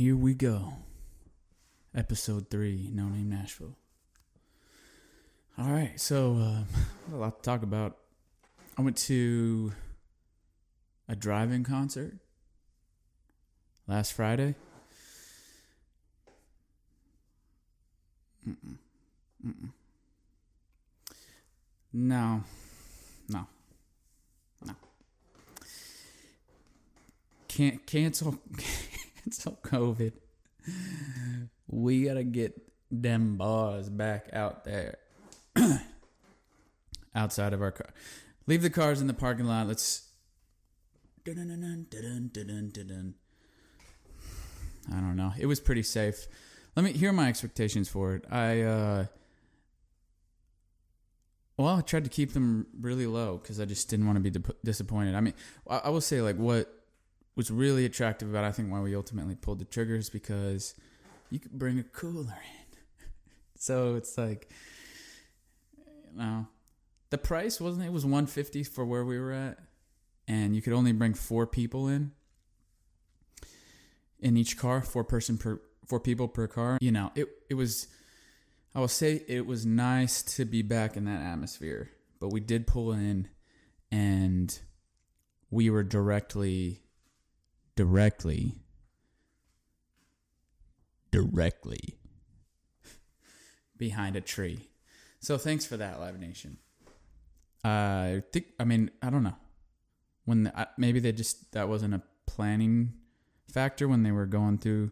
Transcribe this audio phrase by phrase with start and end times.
[0.00, 0.72] here we go.
[1.94, 3.76] Episode 3, No Name Nashville.
[5.58, 6.64] All right, so uh,
[7.14, 7.98] a lot to talk about.
[8.78, 9.74] I went to
[11.06, 12.14] a drive-in concert
[13.86, 14.54] last Friday.
[18.48, 18.76] Mm-mm.
[19.46, 19.68] Mm-mm.
[21.92, 22.44] No,
[23.28, 23.46] no,
[24.64, 24.72] no.
[27.48, 28.38] Can't cancel
[29.24, 30.12] cancel COVID.
[31.68, 34.98] We gotta get them bars back out there,
[37.14, 37.90] outside of our car.
[38.46, 39.68] Leave the cars in the parking lot.
[39.68, 40.08] Let's.
[44.90, 45.32] I don't know.
[45.38, 46.26] It was pretty safe.
[46.76, 48.24] Let me here are my expectations for it.
[48.30, 49.06] I uh
[51.56, 54.42] well, I tried to keep them really low because I just didn't want to be
[54.64, 55.14] disappointed.
[55.14, 55.34] I mean,
[55.68, 56.79] I will say like what
[57.36, 60.74] was really attractive about I think why we ultimately pulled the triggers because
[61.30, 62.78] you could bring a cooler in.
[63.56, 64.50] so it's like
[65.74, 66.46] you know
[67.10, 69.58] the price wasn't it was 150 for where we were at
[70.28, 72.12] and you could only bring four people in
[74.20, 76.78] in each car, four person per four people per car.
[76.80, 77.88] You know, it it was
[78.74, 81.90] I will say it was nice to be back in that atmosphere.
[82.20, 83.28] But we did pull in
[83.90, 84.56] and
[85.50, 86.82] we were directly
[87.80, 88.52] directly
[91.10, 91.96] directly
[93.78, 94.68] behind a tree.
[95.20, 96.58] So thanks for that, Live Nation.
[97.64, 99.36] Uh, I think I mean I don't know
[100.26, 102.92] when the, uh, maybe they just that wasn't a planning
[103.50, 104.90] factor when they were going through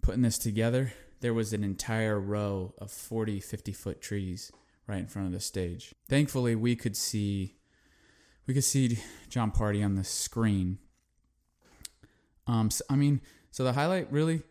[0.00, 0.92] putting this together.
[1.20, 4.50] There was an entire row of 40, 50 foot trees
[4.88, 5.94] right in front of the stage.
[6.08, 7.58] Thankfully, we could see
[8.48, 10.78] we could see Jon Pardi on the screen.
[12.46, 14.42] Um, so, I mean, so the highlight really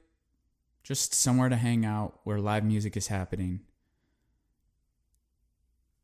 [0.84, 3.62] just somewhere to hang out where live music is happening.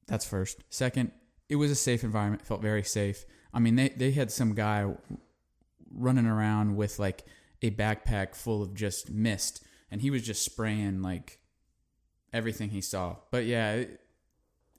[0.07, 0.63] That's first.
[0.69, 1.11] Second,
[1.49, 2.45] it was a safe environment.
[2.45, 3.25] Felt very safe.
[3.53, 4.93] I mean, they they had some guy
[5.91, 7.25] running around with like
[7.61, 11.39] a backpack full of just mist, and he was just spraying like
[12.31, 13.17] everything he saw.
[13.31, 13.99] But yeah, it,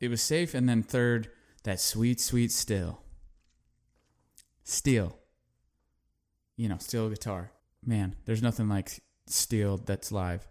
[0.00, 0.54] it was safe.
[0.54, 1.30] And then third,
[1.64, 3.02] that sweet, sweet still,
[4.62, 5.18] steel.
[6.58, 7.52] You know, steel guitar.
[7.86, 10.46] Man, there's nothing like steel that's live.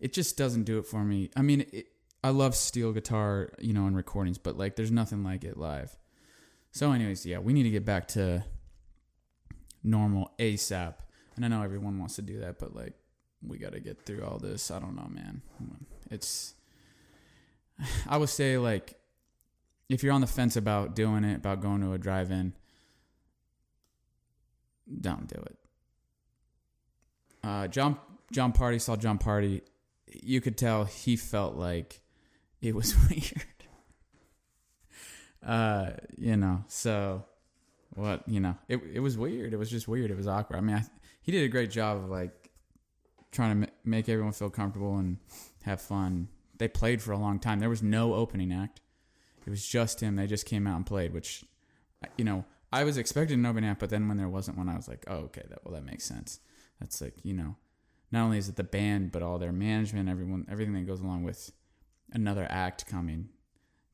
[0.00, 1.30] It just doesn't do it for me.
[1.36, 1.86] I mean, it,
[2.24, 5.96] I love steel guitar, you know, in recordings, but like, there's nothing like it live.
[6.72, 8.44] So, anyways, yeah, we need to get back to
[9.82, 10.94] normal ASAP.
[11.36, 12.94] And I know everyone wants to do that, but like,
[13.46, 14.70] we got to get through all this.
[14.70, 15.42] I don't know, man.
[16.10, 16.54] It's,
[18.08, 18.94] I would say, like,
[19.90, 22.54] if you're on the fence about doing it, about going to a drive in,
[25.00, 25.56] don't do it.
[27.42, 27.98] Uh, John
[28.32, 29.62] Jon Pardi saw Jon Pardi.
[30.06, 32.00] You could tell he felt like
[32.60, 33.44] it was weird.
[35.44, 37.24] uh, you know, so
[37.94, 39.52] what you know, it it was weird.
[39.52, 40.10] It was just weird.
[40.10, 40.56] It was awkward.
[40.56, 40.84] I mean, I,
[41.22, 42.50] he did a great job of like
[43.32, 45.18] trying to make everyone feel comfortable and
[45.64, 46.28] have fun.
[46.56, 47.58] They played for a long time.
[47.58, 48.80] There was no opening act.
[49.46, 50.16] It was just him.
[50.16, 51.44] They just came out and played, which
[52.16, 52.44] you know
[52.74, 55.04] I was expecting an opening act, but then when there wasn't one, I was like,
[55.06, 56.40] oh okay, that well that makes sense.
[56.80, 57.54] That's like you know,
[58.10, 61.22] not only is it the band, but all their management, everyone, everything that goes along
[61.22, 61.52] with
[62.12, 63.28] another act coming,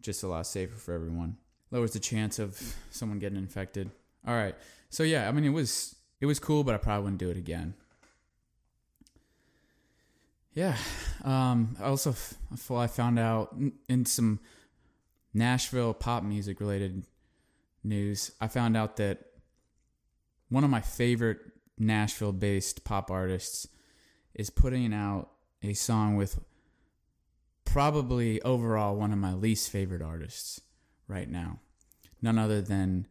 [0.01, 1.37] just a lot safer for everyone.
[1.71, 2.59] Lowers the chance of
[2.91, 3.91] someone getting infected.
[4.27, 4.55] All right,
[4.89, 7.37] so yeah, I mean it was it was cool, but I probably wouldn't do it
[7.37, 7.75] again.
[10.55, 10.77] Yeah.
[11.23, 12.15] Um, also,
[12.75, 13.55] I found out
[13.89, 14.41] in some
[15.33, 17.05] Nashville pop music related
[17.83, 19.19] news, I found out that
[20.49, 21.39] one of my favorite
[21.79, 23.67] Nashville based pop artists
[24.35, 25.31] is putting out
[25.63, 26.41] a song with
[27.65, 30.61] probably overall one of my least favorite artists
[31.07, 31.59] right now.
[32.23, 33.07] None other than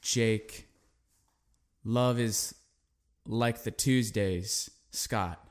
[0.00, 0.68] Jake.
[1.84, 2.54] Love is
[3.26, 5.42] like the Tuesdays, Scott.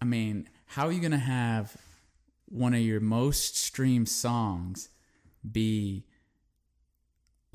[0.00, 1.76] I mean, how are you going to have
[2.46, 4.88] one of your most streamed songs
[5.50, 6.04] be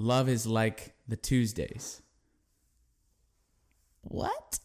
[0.01, 2.01] Love is like the Tuesdays?
[4.01, 4.57] What?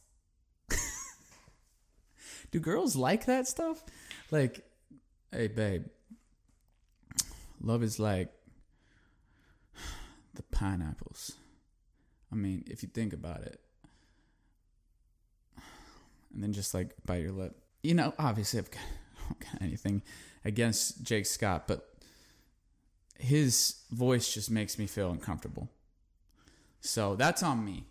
[2.50, 3.85] Do girls like that stuff?
[4.31, 4.65] Like,
[5.31, 5.85] hey, babe,
[7.61, 8.33] love is like
[10.35, 11.33] the pineapples.
[12.32, 13.61] I mean, if you think about it,
[16.32, 17.55] and then just like bite your lip.
[17.82, 18.81] You know, obviously, I've got,
[19.19, 20.00] I don't got anything
[20.47, 21.95] against Jake Scott, but
[23.19, 25.69] his voice just makes me feel uncomfortable.
[26.81, 27.85] So that's on me.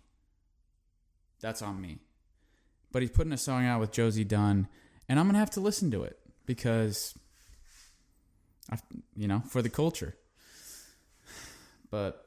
[1.40, 1.98] That's on me.
[2.96, 4.68] but he's putting a song out with Josie Dunne,
[5.06, 7.14] and I'm gonna have to listen to it because,
[8.70, 8.78] I,
[9.14, 10.16] you know, for the culture.
[11.90, 12.24] But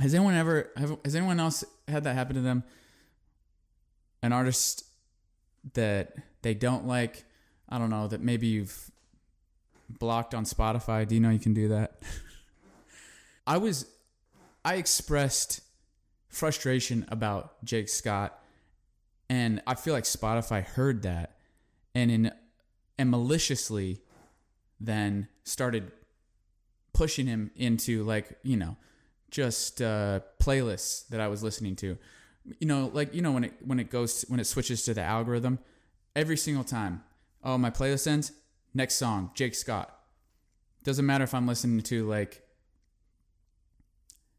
[0.00, 2.64] has anyone ever have, has anyone else had that happen to them?
[4.24, 4.84] An artist
[5.74, 7.22] that they don't like,
[7.68, 8.90] I don't know, that maybe you've
[9.98, 11.06] blocked on Spotify.
[11.06, 12.02] Do you know you can do that?
[13.46, 13.86] I was
[14.64, 15.60] I expressed
[16.28, 18.38] frustration about Jake Scott
[19.28, 21.36] and I feel like Spotify heard that
[21.94, 22.32] and in
[22.98, 24.00] and maliciously
[24.78, 25.90] then started
[26.92, 28.76] pushing him into like, you know,
[29.30, 31.96] just uh playlists that I was listening to.
[32.58, 35.02] You know, like you know when it when it goes when it switches to the
[35.02, 35.58] algorithm,
[36.16, 37.02] every single time,
[37.44, 38.32] oh my playlist ends,
[38.74, 39.96] next song, Jake Scott.
[40.84, 42.42] Doesn't matter if I'm listening to like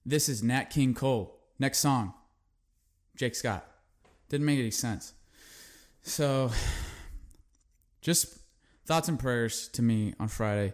[0.06, 1.40] this is Nat King Cole.
[1.60, 2.14] Next song,
[3.16, 3.66] Jake Scott.
[4.30, 5.14] Didn't make any sense.
[6.02, 6.52] So,
[8.02, 8.40] just
[8.86, 10.74] thoughts and prayers to me on Friday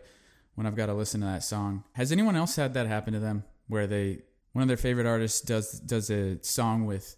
[0.56, 1.84] when I've got to listen to that song.
[1.94, 4.22] Has anyone else had that happen to them where they
[4.54, 7.16] one of their favorite artists does does a song with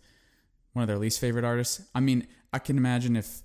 [0.74, 1.81] one of their least favorite artists?
[1.94, 3.44] I mean, I can imagine if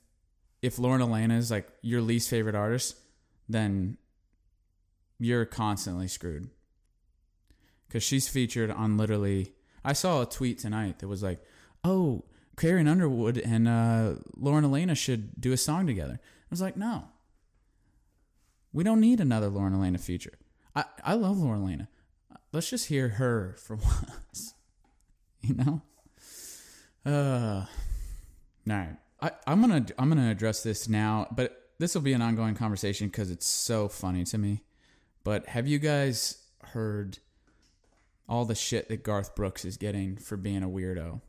[0.65, 2.97] if Lauren Alaina is like your least favorite artist,
[3.51, 3.99] then
[5.19, 6.49] you're constantly screwed
[7.87, 9.53] because she's featured on literally.
[9.85, 11.45] I saw a tweet tonight that was like,
[11.85, 12.25] "Oh,
[12.57, 17.09] Carrie Underwood and uh, Lauren Alaina should do a song together." I was like, "No,
[18.73, 20.39] we don't need another Lauren Alaina feature.
[20.75, 21.89] I I love Lauren Alaina.
[22.55, 24.55] Let's just hear her for once,
[25.43, 25.83] you know."
[27.05, 27.67] Uh,
[28.67, 28.97] all right.
[29.25, 33.09] I, I'm gonna I'm gonna address this now, but this will be an ongoing conversation
[33.09, 34.63] because it's so funny to me.
[35.25, 37.19] But have you guys heard
[38.29, 41.21] all the shit that Garth Brooks is getting for being a weirdo.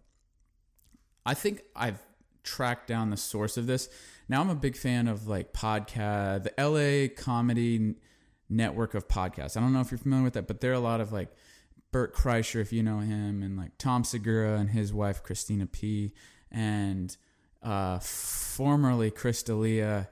[1.26, 2.00] I think I've
[2.44, 3.90] tracked down the source of this.
[4.30, 7.96] Now I'm a big fan of like podcast, the LA Comedy
[8.50, 9.58] Network of podcasts.
[9.58, 11.30] I don't know if you're familiar with that, but there are a lot of like
[11.92, 16.14] Bert Kreischer, if you know him, and like Tom Segura and his wife Christina P.
[16.52, 17.16] and
[17.66, 20.08] uh, formerly Chris D'Elia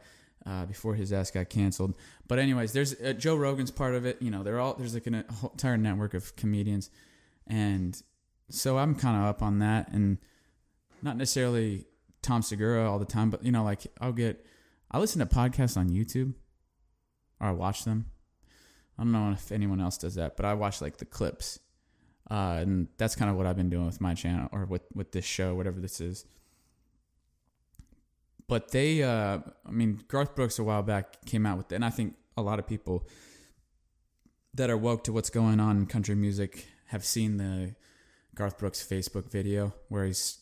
[0.45, 1.93] uh, before his ass got canceled.
[2.27, 4.21] But anyways, there's uh, Joe Rogan's part of it.
[4.21, 6.89] You know, they're all there's like an entire network of comedians,
[7.47, 8.01] and
[8.49, 10.17] so I'm kind of up on that, and
[11.01, 11.85] not necessarily
[12.21, 14.45] Tom Segura all the time, but you know, like I'll get
[14.91, 16.33] I listen to podcasts on YouTube,
[17.39, 18.07] or I watch them.
[18.97, 21.59] I don't know if anyone else does that, but I watch like the clips,
[22.31, 25.11] uh, and that's kind of what I've been doing with my channel or with with
[25.11, 26.25] this show, whatever this is
[28.53, 31.89] but they, uh, I mean, Garth Brooks a while back came out with, and I
[31.89, 33.07] think a lot of people
[34.53, 37.73] that are woke to what's going on in country music have seen the
[38.35, 40.37] Garth Brooks Facebook video where he's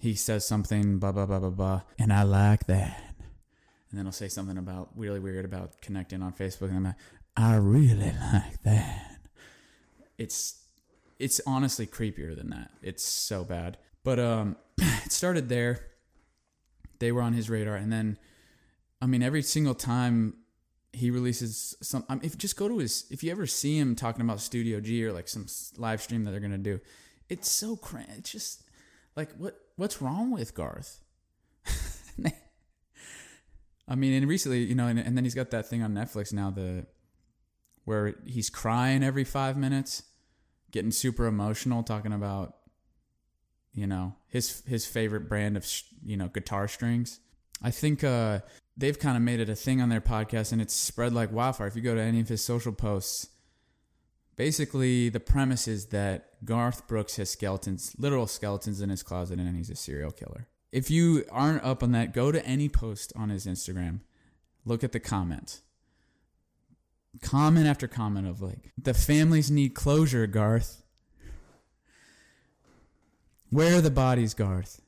[0.00, 3.00] he says something blah blah blah blah blah, and I like that,
[3.88, 6.96] and then he'll say something about really weird about connecting on Facebook, and I'm like,
[7.36, 9.20] I really like that.
[10.18, 10.60] It's
[11.20, 12.72] it's honestly creepier than that.
[12.82, 15.86] It's so bad, but um, it started there
[16.98, 17.76] they were on his radar.
[17.76, 18.18] And then,
[19.00, 20.34] I mean, every single time
[20.92, 23.94] he releases some, I mean, if just go to his, if you ever see him
[23.94, 25.46] talking about Studio G or like some
[25.76, 26.80] live stream that they're gonna do,
[27.28, 28.08] it's so crazy.
[28.18, 28.62] It's just
[29.14, 31.00] like what what's wrong with Garth?
[33.88, 36.32] I mean, and recently, you know, and, and then he's got that thing on Netflix
[36.32, 36.86] now, the
[37.84, 40.02] where he's crying every five minutes,
[40.72, 42.56] getting super emotional, talking about
[43.76, 45.70] you know his his favorite brand of
[46.04, 47.20] you know guitar strings.
[47.62, 48.40] I think uh,
[48.76, 51.68] they've kind of made it a thing on their podcast, and it's spread like wildfire.
[51.68, 53.28] If you go to any of his social posts,
[54.34, 59.56] basically the premise is that Garth Brooks has skeletons, literal skeletons in his closet, and
[59.56, 60.48] he's a serial killer.
[60.72, 64.00] If you aren't up on that, go to any post on his Instagram,
[64.64, 65.62] look at the comments.
[67.22, 70.82] Comment after comment of like, the families need closure, Garth.
[73.50, 74.82] Where are the bodies, Garth?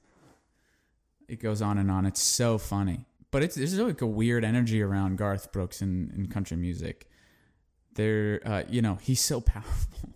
[1.29, 2.07] It goes on and on.
[2.07, 3.05] It's so funny.
[3.31, 7.09] But it's there's like a weird energy around Garth Brooks in, in country music.
[7.95, 10.11] There, uh, you know, he's so powerful.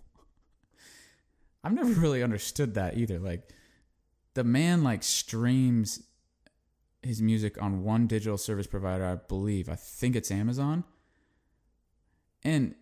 [1.63, 3.19] I've never really understood that either.
[3.19, 3.49] Like,
[4.33, 6.03] the man like streams
[7.03, 9.69] his music on one digital service provider, I believe.
[9.69, 10.83] I think it's Amazon.
[12.43, 12.75] And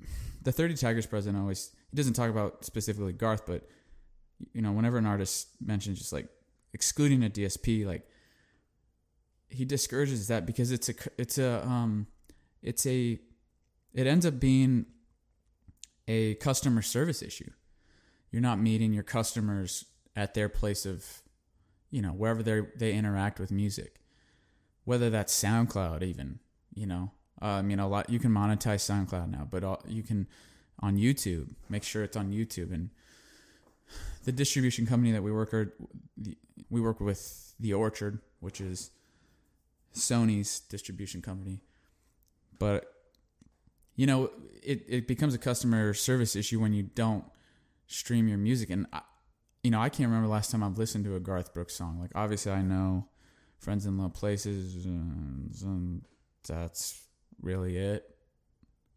[0.42, 3.68] the 30 Tigers president always he doesn't talk about specifically Garth, but
[4.52, 6.28] you know, whenever an artist mentions just like
[6.72, 8.08] excluding a DSP, like
[9.48, 12.06] he discourages that because it's a it's a um
[12.62, 13.18] it's a
[13.94, 14.86] it ends up being
[16.06, 17.50] a customer service issue.
[18.30, 21.22] You're not meeting your customers at their place of
[21.90, 24.00] you know, wherever they they interact with music,
[24.84, 26.38] whether that's SoundCloud even,
[26.74, 30.02] you know, uh, I mean a lot you can monetize SoundCloud now, but all, you
[30.02, 30.26] can
[30.80, 32.90] on YouTube make sure it's on YouTube and
[34.28, 35.74] the distribution company that we work are,
[36.68, 38.90] we work with the Orchard, which is
[39.94, 41.62] Sony's distribution company,
[42.58, 42.92] but
[43.96, 44.30] you know
[44.62, 47.24] it it becomes a customer service issue when you don't
[47.86, 48.86] stream your music and.
[48.92, 49.00] I,
[49.64, 51.98] you know, I can't remember last time I've listened to a Garth Brooks song.
[52.00, 53.08] Like, obviously, I know
[53.58, 56.02] Friends in Low Places, and
[56.46, 57.02] that's
[57.42, 58.08] really it.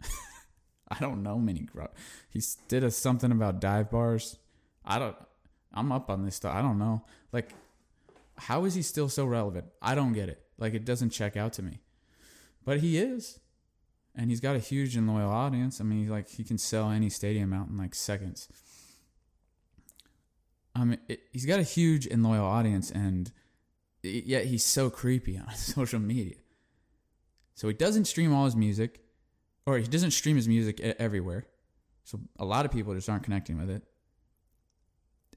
[0.87, 1.67] I don't know many.
[2.29, 4.37] He did a something about dive bars.
[4.85, 5.15] I don't.
[5.73, 6.55] I'm up on this stuff.
[6.55, 7.03] I don't know.
[7.31, 7.49] Like,
[8.37, 9.65] how is he still so relevant?
[9.81, 10.41] I don't get it.
[10.57, 11.79] Like, it doesn't check out to me.
[12.63, 13.39] But he is,
[14.15, 15.81] and he's got a huge and loyal audience.
[15.81, 18.47] I mean, like he can sell any stadium out in like seconds.
[20.75, 23.31] I mean, it, he's got a huge and loyal audience, and
[24.03, 26.35] yet he's so creepy on social media.
[27.55, 29.01] So he doesn't stream all his music,
[29.65, 31.47] or he doesn't stream his music everywhere.
[32.03, 33.83] So a lot of people just aren't connecting with it.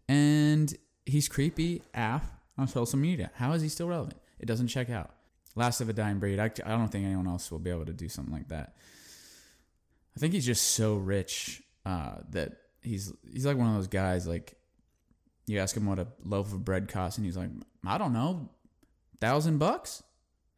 [0.08, 0.74] And
[1.06, 3.30] he's creepy AF on social media.
[3.34, 4.18] How is he still relevant?
[4.38, 5.10] It doesn't check out.
[5.56, 6.38] Last of a dying breed.
[6.38, 8.74] I, I don't think anyone else will be able to do something like that.
[10.16, 14.26] I think he's just so rich uh, that he's he's like one of those guys
[14.26, 14.54] like
[15.46, 17.50] you ask him what a loaf of bread costs, and he's like,
[17.86, 18.50] I don't know,
[19.20, 20.02] thousand bucks.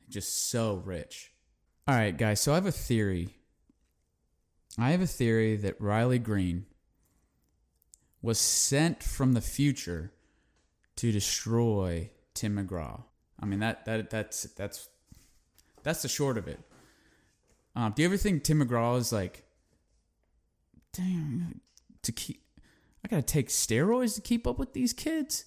[0.08, 1.32] Just so rich.
[1.88, 2.40] All right, guys.
[2.40, 3.30] So I have a theory.
[4.78, 6.66] I have a theory that Riley Green
[8.26, 10.10] was sent from the future
[10.96, 13.04] to destroy Tim McGraw.
[13.40, 14.88] I mean that that that's that's
[15.84, 16.58] that's the short of it.
[17.76, 19.44] Um, do you ever think Tim McGraw is like,
[20.92, 21.60] damn,
[22.02, 22.42] to keep
[23.04, 25.44] I gotta take steroids to keep up with these kids.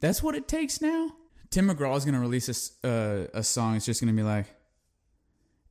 [0.00, 1.12] That's what it takes now.
[1.48, 3.76] Tim McGraw is gonna release a, uh, a song.
[3.76, 4.54] It's just gonna be like,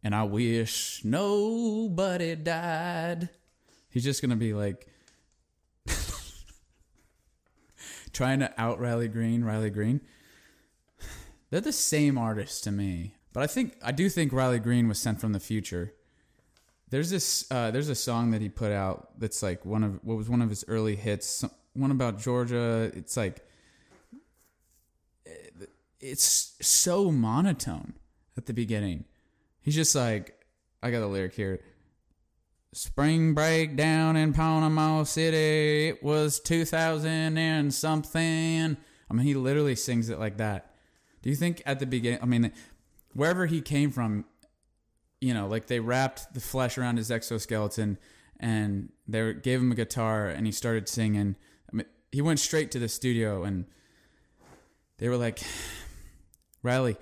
[0.03, 3.29] and I wish nobody died.
[3.89, 4.87] He's just gonna be like
[8.13, 10.01] trying to out Riley Green, Riley Green.
[11.49, 13.15] They're the same artist to me.
[13.33, 15.93] But I think I do think Riley Green was sent from the future.
[16.89, 20.17] There's this uh, there's a song that he put out that's like one of what
[20.17, 22.91] was one of his early hits, one about Georgia.
[22.95, 23.45] It's like
[25.99, 27.93] it's so monotone
[28.37, 29.05] at the beginning.
[29.61, 30.39] He's just like
[30.81, 31.61] I got a lyric here.
[32.71, 35.87] Spring break down in Panama City.
[35.87, 38.77] It was 2000 and something.
[39.09, 40.75] I mean, he literally sings it like that.
[41.23, 42.51] Do you think at the beginning, I mean,
[43.13, 44.25] wherever he came from,
[45.19, 47.97] you know, like they wrapped the flesh around his exoskeleton
[48.39, 51.35] and they gave him a guitar and he started singing.
[51.73, 53.65] I mean, he went straight to the studio and
[54.99, 55.39] they were like,
[56.61, 56.97] Riley,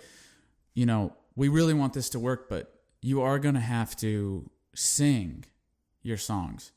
[0.73, 4.49] you know, we really want this to work, but you are going to have to
[4.73, 5.43] sing
[6.07, 6.71] your songs.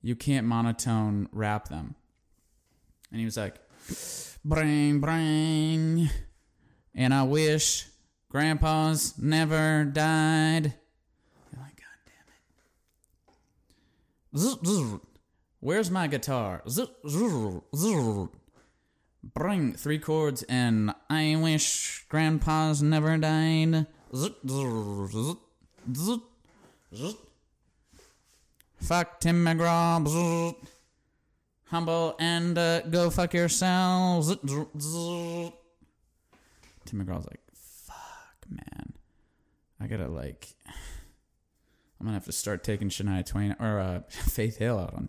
[0.00, 1.94] You can't monotone rap them.
[3.10, 3.56] And he was like,
[4.44, 6.08] bring, bring.
[6.94, 7.86] And I wish
[8.30, 10.74] Grandpa's never died.
[11.52, 11.98] You're like, God
[14.32, 15.00] damn it.
[15.60, 16.62] Where's my guitar?
[19.34, 23.86] Bring three chords and I wish Grandpa's never died.
[28.80, 30.54] Fuck Tim McGraw.
[31.66, 34.34] Humble and uh, go fuck yourselves.
[36.86, 38.94] Tim McGraw's like, fuck, man,
[39.78, 40.48] I gotta like,
[42.00, 45.08] I'm gonna have to start taking Shania Twain or uh, Faith Hill out on.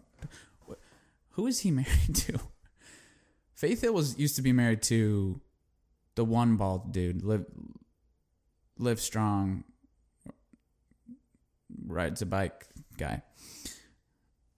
[1.31, 2.39] Who is he married to?
[3.53, 5.39] Faith Hill was used to be married to
[6.15, 7.45] the one bald dude, live,
[8.77, 9.63] live strong,
[11.85, 13.21] rides a bike guy.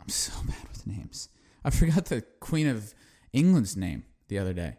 [0.01, 1.29] I'm so bad with names.
[1.63, 2.93] I forgot the Queen of
[3.33, 4.77] England's name the other day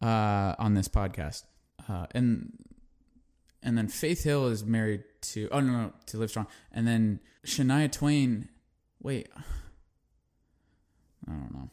[0.00, 1.44] uh, on this podcast,
[1.88, 2.52] uh, and
[3.62, 7.20] and then Faith Hill is married to oh no no to Live Strong, and then
[7.44, 8.48] Shania Twain.
[9.02, 9.28] Wait,
[11.28, 11.70] I don't know.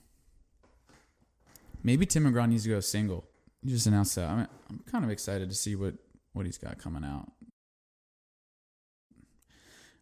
[1.83, 3.25] Maybe Tim McGraw needs to go single.
[3.63, 4.29] He just announced that.
[4.29, 5.93] I'm I'm kind of excited to see what
[6.33, 7.31] what he's got coming out.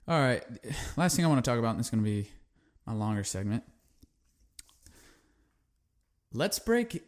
[0.08, 0.44] All right,
[0.98, 2.29] last thing I want to talk about, and is going to be
[2.88, 3.63] my longer segment.
[6.34, 7.03] Let's break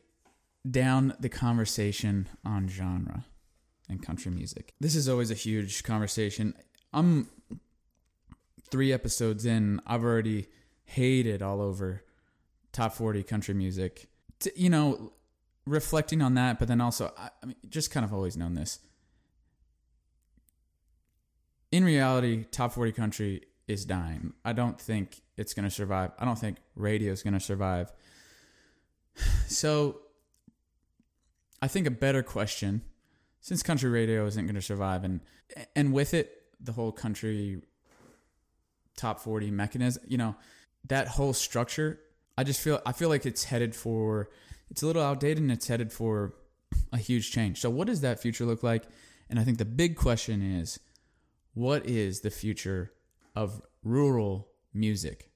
[0.69, 3.25] down the conversation on genre
[3.87, 4.73] and country music.
[4.79, 6.53] This is always a huge conversation.
[6.93, 7.29] I'm
[8.69, 10.47] three episodes in, I've already
[10.83, 12.03] hated all over
[12.71, 14.09] top 40 country music.
[14.55, 15.13] You know,
[15.65, 18.79] reflecting on that, but then also, I, I mean, just kind of always known this.
[21.71, 24.33] In reality, top 40 country is dying.
[24.43, 26.11] I don't think it's going to survive.
[26.17, 27.91] I don't think radio is going to survive.
[29.47, 30.01] So,
[31.61, 32.83] I think a better question,
[33.41, 35.19] since country radio isn't going to survive, and
[35.75, 37.61] and with it, the whole country
[38.95, 40.35] top 40 mechanism, you know,
[40.87, 41.99] that whole structure,
[42.37, 44.29] I just feel I feel like it's headed for
[44.69, 46.33] it's a little outdated and it's headed for
[46.93, 47.59] a huge change.
[47.59, 48.83] So what does that future look like?
[49.29, 50.79] And I think the big question is
[51.53, 52.93] what is the future
[53.35, 55.31] of rural music?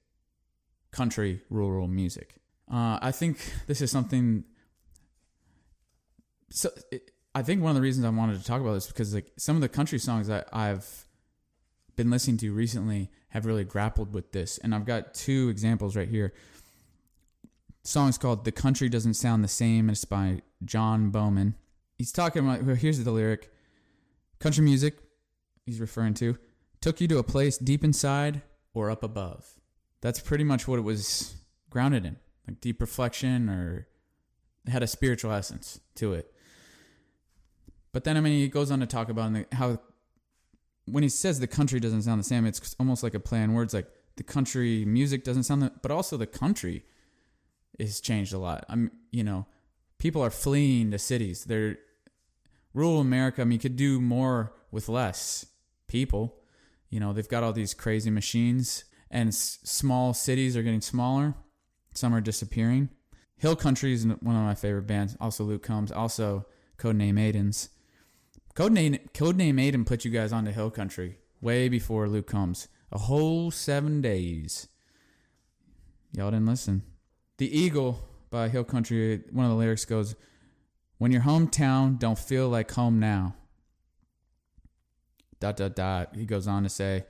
[0.90, 2.36] Country rural music.
[2.70, 4.44] Uh, I think this is something
[6.50, 9.12] so it, I think one of the reasons I wanted to talk about this because
[9.12, 11.04] like some of the country songs that I've
[11.96, 16.08] been listening to recently have really grappled with this, and I've got two examples right
[16.08, 16.32] here.
[17.82, 21.56] song's called "The Country Doesn't Sound the Same." and It's by John Bowman.
[21.98, 22.62] He's talking about.
[22.62, 23.52] Well, here's the lyric:
[24.38, 24.98] "Country music,"
[25.66, 26.38] he's referring to,
[26.84, 28.42] took you to a place deep inside
[28.74, 29.58] or up above.
[30.02, 31.34] That's pretty much what it was
[31.70, 33.88] grounded in, like deep reflection or
[34.68, 36.30] had a spiritual essence to it.
[37.92, 39.78] But then, I mean, he goes on to talk about how
[40.84, 43.54] when he says the country doesn't sound the same, it's almost like a play on
[43.54, 43.72] words.
[43.72, 46.84] Like the country music doesn't sound, the, but also the country
[47.78, 48.66] is changed a lot.
[48.68, 49.46] I'm, you know,
[49.96, 51.44] people are fleeing to cities.
[51.44, 51.78] They're
[52.74, 53.40] rural America.
[53.40, 55.46] I mean, could do more with less
[55.88, 56.43] people.
[56.94, 61.34] You know, they've got all these crazy machines, and s- small cities are getting smaller.
[61.92, 62.88] Some are disappearing.
[63.36, 65.16] Hill Country is one of my favorite bands.
[65.20, 65.90] Also, Luke Combs.
[65.90, 66.46] Also,
[66.78, 67.70] Codename Aidens.
[68.54, 72.68] Codename Codename Aiden put you guys onto Hill Country way before Luke Combs.
[72.92, 74.68] A whole seven days.
[76.12, 76.84] Y'all didn't listen.
[77.38, 80.14] The Eagle by Hill Country, one of the lyrics goes,
[80.98, 83.34] When your hometown don't feel like home now.
[85.44, 86.16] Dot dot dot.
[86.16, 87.04] He goes on to say,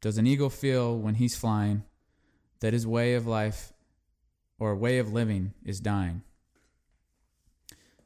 [0.00, 1.82] Does an eagle feel when he's flying
[2.60, 3.74] that his way of life
[4.58, 6.22] or way of living is dying?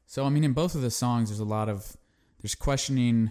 [0.06, 1.96] So I mean, in both of the songs, there's a lot of
[2.42, 3.30] there's questioning: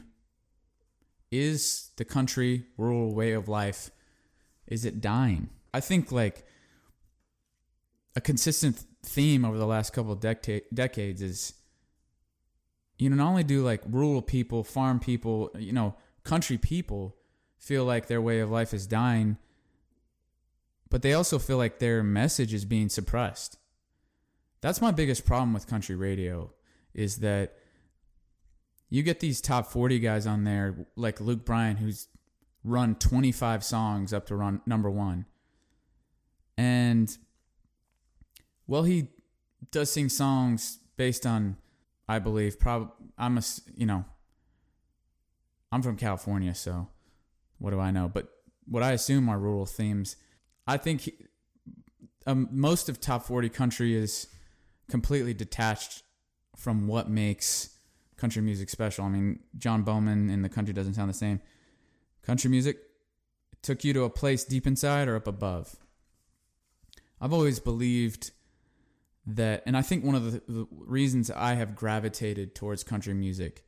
[1.29, 3.91] is the country rural way of life
[4.65, 5.49] is it dying?
[5.73, 6.47] I think like
[8.15, 11.53] a consistent theme over the last couple of deca- decades is
[12.99, 17.15] you know not only do like rural people, farm people, you know, country people
[17.57, 19.37] feel like their way of life is dying,
[20.89, 23.57] but they also feel like their message is being suppressed.
[24.61, 26.51] That's my biggest problem with country radio
[26.93, 27.55] is that
[28.89, 32.07] you get these top 40 guys on there like Luke Bryan who's
[32.63, 35.25] run 25 songs up to run number 1
[36.57, 37.17] and
[38.67, 39.07] well he
[39.71, 41.55] does sing songs based on
[42.09, 43.43] I believe probably I'm a
[43.75, 44.03] you know
[45.71, 46.87] I'm from California so
[47.59, 48.27] what do I know but
[48.65, 50.17] what I assume are rural themes
[50.67, 51.11] I think
[52.25, 54.27] um, most of top 40 country is
[54.89, 56.03] completely detached
[56.55, 57.69] from what makes
[58.17, 59.05] country music special.
[59.05, 61.41] I mean, John Bowman in the country doesn't sound the same.
[62.21, 62.77] Country music
[63.61, 65.75] took you to a place deep inside or up above.
[67.21, 68.31] I've always believed
[69.35, 73.65] that, and I think one of the, the reasons I have gravitated towards country music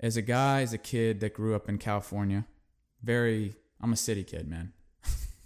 [0.00, 2.46] as a guy, as a kid that grew up in California,
[3.02, 4.72] very, I'm a city kid, man,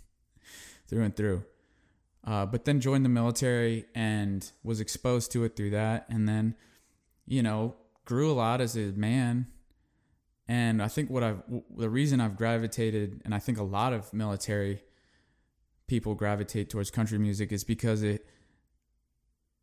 [0.88, 1.44] through and through.
[2.24, 6.06] Uh, but then joined the military and was exposed to it through that.
[6.10, 6.54] And then
[7.30, 9.46] you know, grew a lot as a man.
[10.48, 11.42] And I think what I've,
[11.76, 14.82] the reason I've gravitated, and I think a lot of military
[15.86, 18.26] people gravitate towards country music is because it,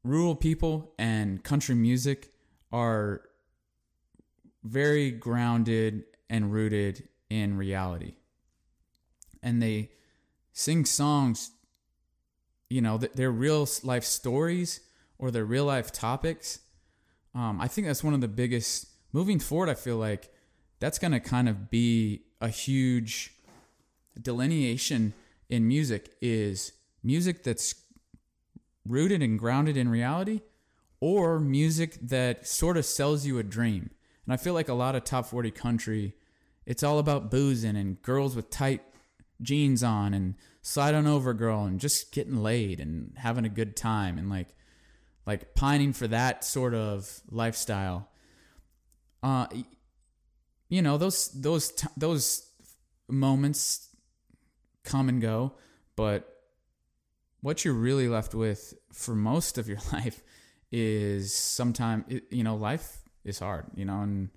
[0.08, 2.32] rural people and country music
[2.72, 3.22] are
[4.64, 8.16] very grounded and rooted in reality.
[9.42, 9.92] And they
[10.54, 11.52] sing songs,
[12.70, 14.82] you know, they're real life stories
[15.18, 16.60] or they're real life topics
[17.38, 19.70] um, I think that's one of the biggest moving forward.
[19.70, 20.34] I feel like
[20.80, 23.32] that's going to kind of be a huge
[24.20, 25.14] delineation
[25.48, 27.76] in music is music that's
[28.88, 30.42] rooted and grounded in reality
[31.00, 33.90] or music that sort of sells you a dream.
[34.26, 36.14] And I feel like a lot of top 40 country,
[36.66, 38.82] it's all about boozing and girls with tight
[39.42, 43.76] jeans on and slide on over girl and just getting laid and having a good
[43.76, 44.50] time and like
[45.26, 48.10] like pining for that sort of lifestyle.
[49.22, 49.46] Uh,
[50.70, 52.50] you know those those those
[53.08, 53.90] moments
[54.84, 55.54] come and go,
[55.96, 56.37] but
[57.42, 60.24] what you're really left with for most of your life
[60.72, 64.30] is sometimes you know life is hard, you know, and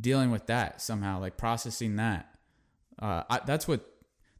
[0.00, 2.28] dealing with that somehow, like processing that.
[3.00, 3.84] Uh, I, that's what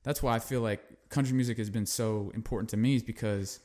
[0.03, 3.61] that's why I feel like country music has been so important to me is because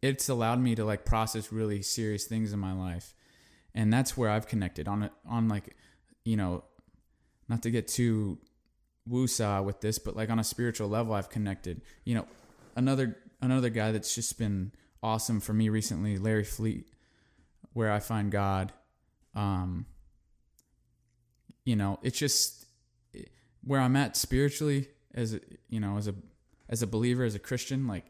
[0.00, 3.14] it's allowed me to like process really serious things in my life,
[3.74, 5.76] and that's where I've connected on on like
[6.24, 6.64] you know,
[7.48, 8.38] not to get too
[9.08, 11.82] woosah with this, but like on a spiritual level, I've connected.
[12.04, 12.26] You know,
[12.76, 16.86] another another guy that's just been awesome for me recently, Larry Fleet,
[17.72, 18.72] where I find God.
[19.34, 19.86] Um,
[21.64, 22.66] you know, it's just
[23.64, 26.14] where I'm at spiritually as a, you know, as a
[26.68, 28.06] as a believer, as a Christian, like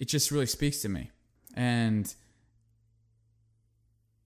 [0.00, 1.10] it just really speaks to me.
[1.54, 2.12] And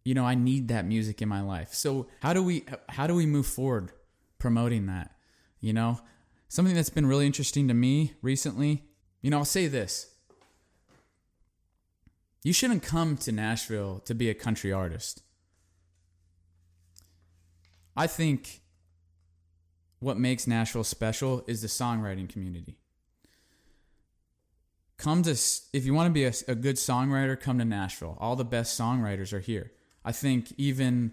[0.04, 1.74] you know, I need that music in my life.
[1.74, 3.92] So, how do we how do we move forward
[4.38, 5.14] promoting that?
[5.60, 6.00] You know,
[6.52, 8.84] something that's been really interesting to me recently,
[9.22, 10.14] you know, I'll say this.
[12.42, 15.22] You shouldn't come to Nashville to be a country artist.
[17.96, 18.60] I think
[19.98, 22.76] what makes Nashville special is the songwriting community.
[24.98, 25.30] Come to
[25.72, 28.18] if you want to be a, a, good songwriter, come to Nashville.
[28.20, 29.72] All the best songwriters are here.
[30.04, 31.12] I think even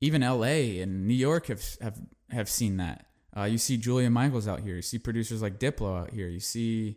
[0.00, 0.80] even L.A.
[0.80, 3.06] and New York have have have seen that.
[3.36, 4.76] Uh, you see Julia Michaels out here.
[4.76, 6.28] You see producers like Diplo out here.
[6.28, 6.96] You see,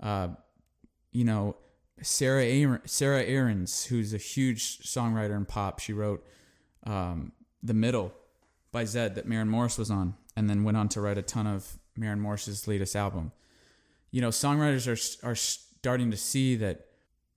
[0.00, 0.28] uh,
[1.12, 1.56] you know,
[2.02, 5.80] Sarah Sarah Aarons, who's a huge songwriter in pop.
[5.80, 6.26] She wrote
[6.84, 8.12] um, "The Middle"
[8.72, 11.46] by Zedd that Maren Morris was on, and then went on to write a ton
[11.46, 13.32] of Maren Morris's latest album.
[14.10, 16.86] You know, songwriters are are starting to see that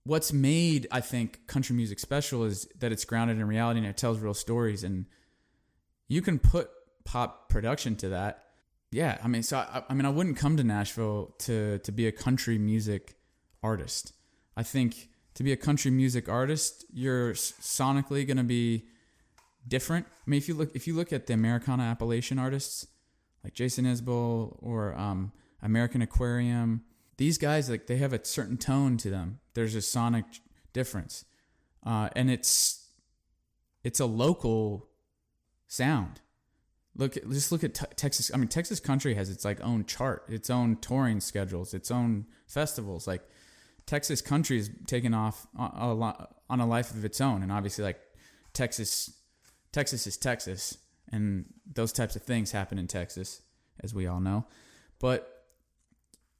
[0.04, 3.96] what's made I think country music special is that it's grounded in reality and it
[3.96, 5.06] tells real stories, and
[6.08, 6.70] you can put
[7.04, 8.44] pop production to that.
[8.92, 12.06] Yeah, I mean, so I, I mean, I wouldn't come to Nashville to to be
[12.06, 13.16] a country music
[13.62, 14.12] artist.
[14.56, 18.86] I think to be a country music artist, you're sonically going to be
[19.66, 20.06] different.
[20.08, 22.86] I mean, if you look if you look at the Americana Appalachian artists
[23.44, 25.32] like Jason Isbell or um,
[25.62, 26.82] American Aquarium,
[27.16, 29.40] these guys like they have a certain tone to them.
[29.54, 30.24] There's a sonic
[30.72, 31.24] difference,
[31.86, 32.88] uh, and it's
[33.84, 34.88] it's a local
[35.68, 36.20] sound.
[37.00, 38.30] Look, at, just look at t- Texas.
[38.32, 42.26] I mean, Texas country has its like own chart, its own touring schedules, its own
[42.46, 43.06] festivals.
[43.06, 43.22] Like
[43.86, 47.84] Texas country is taking off on a, on a life of its own, and obviously,
[47.84, 47.98] like
[48.52, 49.16] Texas
[49.72, 50.76] Texas is Texas,
[51.10, 53.40] and those types of things happen in Texas,
[53.82, 54.44] as we all know.
[54.98, 55.46] But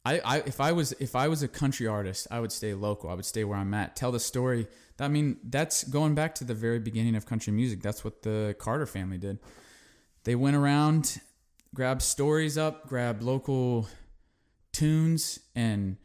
[0.04, 3.08] I, I if I was if I was a country artist, I would stay local.
[3.08, 3.96] I would stay where I'm at.
[3.96, 4.66] Tell the story.
[4.98, 7.80] I mean, that's going back to the very beginning of country music.
[7.80, 9.38] That's what the Carter family did.
[10.30, 11.20] They went around,
[11.74, 13.88] grabbed stories up, grabbed local
[14.70, 15.96] tunes and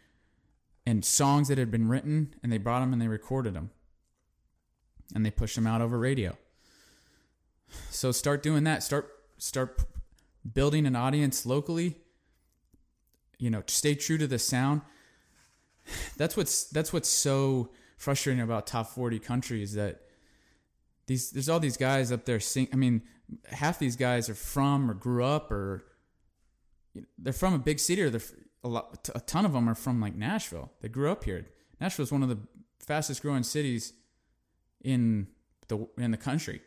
[0.83, 3.69] and songs that had been written, and they brought them and they recorded them,
[5.13, 6.35] and they pushed them out over radio.
[7.91, 8.81] So start doing that.
[8.81, 9.83] Start start
[10.55, 11.95] building an audience locally.
[13.37, 14.81] You know, stay true to the sound.
[16.17, 20.01] That's what's that's what's so frustrating about top 40 countries that
[21.05, 23.03] these there's all these guys up there sing I mean,
[23.51, 25.85] half these guys are from or grew up or
[27.17, 28.21] they're from a big city or they're
[28.63, 30.71] a lot a ton of them are from like Nashville.
[30.81, 31.45] They grew up here.
[31.79, 32.39] Nashville is one of the
[32.79, 33.93] fastest growing cities
[34.83, 35.27] in
[35.67, 36.61] the in the country.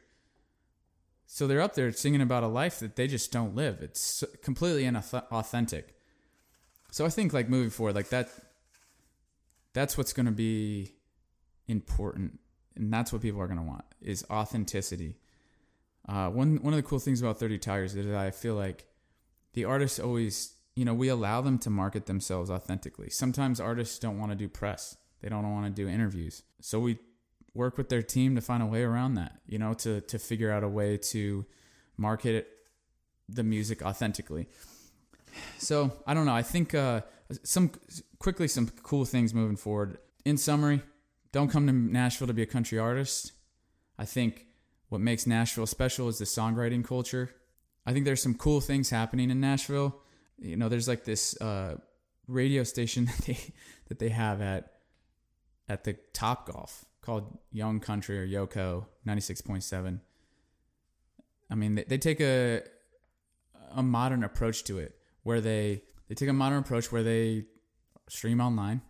[1.31, 3.83] So they're up there singing about a life that they just don't live.
[3.83, 5.85] It's completely inauthentic.
[6.91, 8.31] So I think like moving forward, like that,
[9.75, 10.95] that's what's going to be
[11.67, 12.39] important,
[12.75, 15.17] and that's what people are going to want is authenticity.
[16.09, 18.87] Uh, one one of the cool things about Thirty Tigers is that I feel like
[19.53, 23.11] the artists always, you know, we allow them to market themselves authentically.
[23.11, 26.99] Sometimes artists don't want to do press; they don't want to do interviews, so we
[27.55, 30.51] work with their team to find a way around that, you know, to, to figure
[30.51, 31.45] out a way to
[31.97, 32.47] market
[33.29, 34.47] the music authentically.
[35.59, 36.35] So I don't know.
[36.35, 37.03] I think uh,
[37.43, 37.73] some
[38.19, 39.99] quickly some cool things moving forward.
[40.25, 40.83] In summary,
[41.33, 43.33] don't come to Nashville to be a country artist.
[43.99, 44.47] I think
[44.89, 47.31] what makes Nashville special is the songwriting culture.
[47.87, 49.97] I think there's some cool things happening in Nashville.
[50.39, 51.77] You know, there's like this uh,
[52.27, 53.39] radio station that they
[53.89, 54.73] that they have at
[55.69, 60.01] at the Top Golf called Young Country or Yoko 96.7.
[61.51, 62.63] I mean, they, they take a
[63.73, 67.45] a modern approach to it where they they take a modern approach where they
[68.09, 68.81] stream online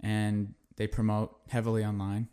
[0.00, 2.28] and they promote heavily online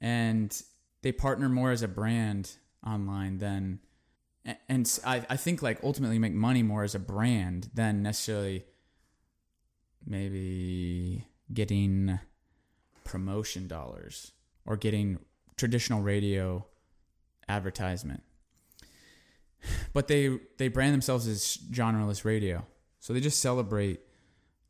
[0.00, 0.62] and
[1.02, 3.80] they partner more as a brand online than
[4.68, 8.64] and I, I think like ultimately make money more as a brand than necessarily
[10.06, 12.18] maybe getting
[13.04, 14.32] promotion dollars
[14.64, 15.18] or getting
[15.56, 16.64] traditional radio
[17.48, 18.22] advertisement.
[19.92, 22.66] But they they brand themselves as genreless radio.
[22.98, 24.00] So they just celebrate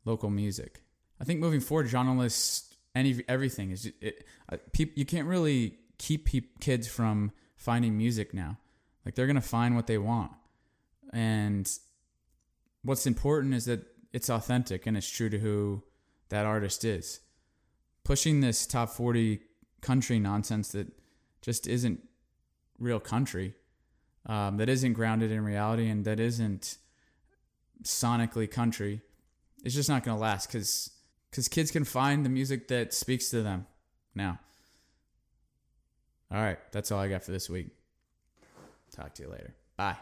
[0.03, 0.81] local music.
[1.19, 4.25] I think moving forward, genreless any everything is it,
[4.73, 8.57] people you can't really keep peop, kids from finding music now.
[9.05, 10.31] Like they're gonna find what they want,
[11.13, 11.71] and
[12.83, 15.83] what's important is that it's authentic and it's true to who
[16.29, 17.19] that artist is.
[18.03, 19.41] Pushing this top forty
[19.81, 20.87] country nonsense that
[21.41, 22.01] just isn't
[22.79, 23.53] real country,
[24.25, 26.77] um, that isn't grounded in reality, and that isn't
[27.83, 29.01] sonically country,
[29.63, 30.91] It's just not gonna last because
[31.29, 33.67] because kids can find the music that speaks to them
[34.15, 34.39] now.
[36.31, 37.67] All right, that's all I got for this week.
[38.95, 39.53] Talk to you later.
[39.75, 39.97] Bye.